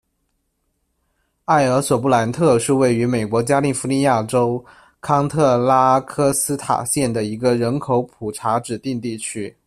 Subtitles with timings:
[1.45, 4.65] 埃尔索布兰特是位于美国加利福尼亚州
[4.99, 9.55] 康特拉科斯塔县的一个人口普查指定地区。